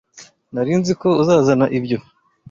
Nari 0.53 0.73
nzi 0.79 0.93
ko 1.01 1.09
uzazana 1.21 1.65
ibyo 1.77 1.97